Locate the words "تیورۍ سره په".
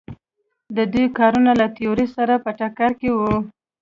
1.75-2.51